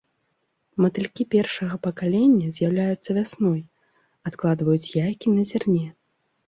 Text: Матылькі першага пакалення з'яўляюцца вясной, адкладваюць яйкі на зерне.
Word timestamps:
Матылькі 0.83 1.25
першага 1.35 1.75
пакалення 1.85 2.47
з'яўляюцца 2.57 3.09
вясной, 3.19 3.61
адкладваюць 4.33 4.85
яйкі 5.05 5.27
на 5.41 5.51
зерне. 5.55 5.87